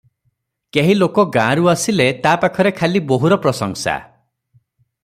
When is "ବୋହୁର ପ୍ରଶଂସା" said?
3.13-3.97